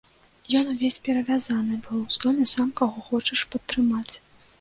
Ён, 0.59 0.69
увесь 0.75 0.95
перавязаны, 1.07 1.77
быў 1.87 1.99
здольны 2.15 2.47
сам 2.53 2.71
каго 2.81 3.05
хочаш 3.11 3.45
падтрымаць! 3.53 4.13